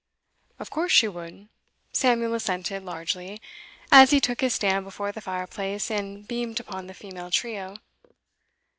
[0.57, 1.47] 'Of course she would,'
[1.93, 3.39] Samuel assented, largely,
[3.91, 7.77] as he took his stand before the fireplace and beamed upon the female trio.